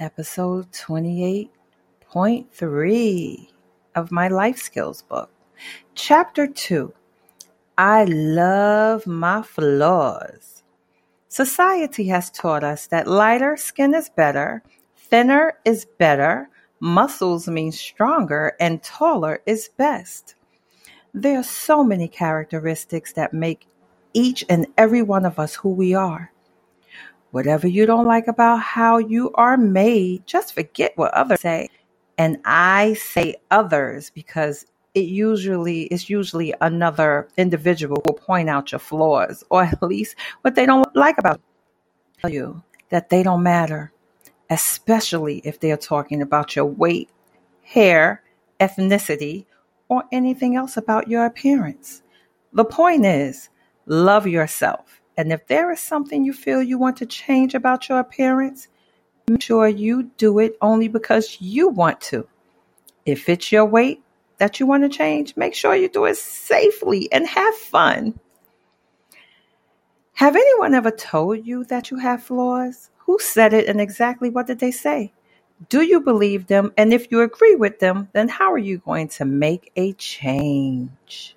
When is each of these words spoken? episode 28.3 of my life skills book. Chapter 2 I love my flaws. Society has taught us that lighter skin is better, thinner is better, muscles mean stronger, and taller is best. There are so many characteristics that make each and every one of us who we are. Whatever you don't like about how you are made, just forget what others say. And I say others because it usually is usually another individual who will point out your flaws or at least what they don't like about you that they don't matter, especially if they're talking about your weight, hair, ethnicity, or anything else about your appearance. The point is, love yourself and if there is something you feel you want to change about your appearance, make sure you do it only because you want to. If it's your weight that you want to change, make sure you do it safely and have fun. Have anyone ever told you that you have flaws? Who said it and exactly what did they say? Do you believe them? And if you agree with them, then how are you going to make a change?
episode 0.00 0.72
28.3 0.72 3.48
of 3.94 4.10
my 4.10 4.26
life 4.28 4.56
skills 4.56 5.02
book. 5.02 5.28
Chapter 5.94 6.46
2 6.46 6.94
I 7.76 8.04
love 8.04 9.06
my 9.06 9.42
flaws. 9.42 10.62
Society 11.28 12.08
has 12.08 12.30
taught 12.30 12.64
us 12.64 12.86
that 12.86 13.06
lighter 13.06 13.58
skin 13.58 13.94
is 13.94 14.08
better, 14.08 14.62
thinner 14.96 15.58
is 15.66 15.84
better, 15.98 16.48
muscles 16.80 17.46
mean 17.46 17.70
stronger, 17.70 18.56
and 18.58 18.82
taller 18.82 19.42
is 19.44 19.68
best. 19.76 20.34
There 21.12 21.38
are 21.38 21.44
so 21.44 21.84
many 21.84 22.08
characteristics 22.08 23.12
that 23.12 23.34
make 23.34 23.66
each 24.14 24.46
and 24.48 24.66
every 24.78 25.02
one 25.02 25.26
of 25.26 25.38
us 25.38 25.56
who 25.56 25.68
we 25.68 25.92
are. 25.94 26.32
Whatever 27.30 27.68
you 27.68 27.86
don't 27.86 28.06
like 28.06 28.26
about 28.26 28.60
how 28.60 28.98
you 28.98 29.30
are 29.34 29.56
made, 29.56 30.26
just 30.26 30.54
forget 30.54 30.92
what 30.96 31.14
others 31.14 31.40
say. 31.40 31.68
And 32.18 32.38
I 32.44 32.94
say 32.94 33.36
others 33.50 34.10
because 34.10 34.66
it 34.94 35.04
usually 35.04 35.82
is 35.84 36.10
usually 36.10 36.52
another 36.60 37.28
individual 37.36 38.02
who 38.04 38.12
will 38.12 38.18
point 38.18 38.48
out 38.48 38.72
your 38.72 38.80
flaws 38.80 39.44
or 39.48 39.62
at 39.64 39.82
least 39.82 40.16
what 40.42 40.54
they 40.54 40.66
don't 40.66 40.94
like 40.96 41.18
about 41.18 41.40
you 42.28 42.62
that 42.90 43.08
they 43.08 43.22
don't 43.22 43.42
matter, 43.42 43.92
especially 44.50 45.40
if 45.44 45.60
they're 45.60 45.76
talking 45.76 46.20
about 46.20 46.56
your 46.56 46.64
weight, 46.64 47.08
hair, 47.62 48.22
ethnicity, 48.58 49.46
or 49.88 50.04
anything 50.12 50.56
else 50.56 50.76
about 50.76 51.08
your 51.08 51.24
appearance. 51.24 52.02
The 52.52 52.64
point 52.64 53.06
is, 53.06 53.48
love 53.86 54.26
yourself 54.26 54.99
and 55.20 55.34
if 55.34 55.46
there 55.48 55.70
is 55.70 55.80
something 55.80 56.24
you 56.24 56.32
feel 56.32 56.62
you 56.62 56.78
want 56.78 56.96
to 56.96 57.04
change 57.04 57.54
about 57.54 57.90
your 57.90 57.98
appearance, 57.98 58.68
make 59.28 59.42
sure 59.42 59.68
you 59.68 60.04
do 60.16 60.38
it 60.38 60.56
only 60.62 60.88
because 60.88 61.36
you 61.42 61.68
want 61.68 62.00
to. 62.00 62.26
If 63.04 63.28
it's 63.28 63.52
your 63.52 63.66
weight 63.66 64.02
that 64.38 64.58
you 64.58 64.66
want 64.66 64.82
to 64.84 64.88
change, 64.88 65.36
make 65.36 65.54
sure 65.54 65.74
you 65.74 65.90
do 65.90 66.06
it 66.06 66.16
safely 66.16 67.12
and 67.12 67.26
have 67.26 67.54
fun. 67.54 68.18
Have 70.14 70.36
anyone 70.36 70.72
ever 70.72 70.90
told 70.90 71.46
you 71.46 71.64
that 71.64 71.90
you 71.90 71.98
have 71.98 72.22
flaws? 72.22 72.88
Who 73.00 73.18
said 73.20 73.52
it 73.52 73.66
and 73.66 73.78
exactly 73.78 74.30
what 74.30 74.46
did 74.46 74.58
they 74.58 74.70
say? 74.70 75.12
Do 75.68 75.82
you 75.82 76.00
believe 76.00 76.46
them? 76.46 76.72
And 76.78 76.94
if 76.94 77.10
you 77.10 77.20
agree 77.20 77.56
with 77.56 77.78
them, 77.78 78.08
then 78.14 78.28
how 78.28 78.50
are 78.52 78.58
you 78.58 78.78
going 78.78 79.08
to 79.08 79.26
make 79.26 79.70
a 79.76 79.92
change? 79.92 81.36